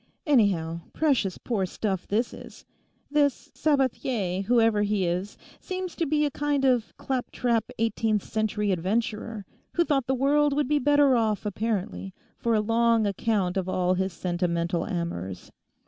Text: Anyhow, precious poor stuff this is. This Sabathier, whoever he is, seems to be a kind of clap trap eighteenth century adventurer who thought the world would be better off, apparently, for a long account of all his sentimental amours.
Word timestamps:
Anyhow, 0.25 0.81
precious 0.93 1.37
poor 1.37 1.67
stuff 1.67 2.07
this 2.07 2.33
is. 2.33 2.65
This 3.11 3.51
Sabathier, 3.53 4.43
whoever 4.45 4.81
he 4.81 5.05
is, 5.05 5.37
seems 5.59 5.95
to 5.95 6.07
be 6.07 6.25
a 6.25 6.31
kind 6.31 6.65
of 6.65 6.97
clap 6.97 7.29
trap 7.29 7.65
eighteenth 7.77 8.23
century 8.23 8.71
adventurer 8.71 9.45
who 9.73 9.85
thought 9.85 10.07
the 10.07 10.15
world 10.15 10.53
would 10.53 10.67
be 10.67 10.79
better 10.79 11.15
off, 11.15 11.45
apparently, 11.45 12.15
for 12.39 12.55
a 12.55 12.61
long 12.61 13.05
account 13.05 13.57
of 13.57 13.69
all 13.69 13.93
his 13.93 14.11
sentimental 14.11 14.85
amours. 14.85 15.51